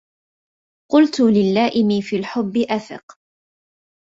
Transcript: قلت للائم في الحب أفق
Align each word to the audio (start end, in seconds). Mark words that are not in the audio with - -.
قلت 0.91 1.19
للائم 1.19 2.01
في 2.01 2.15
الحب 2.15 2.57
أفق 2.57 3.17